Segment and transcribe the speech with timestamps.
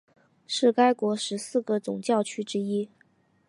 [0.47, 2.89] 是该国十四个总教区之一。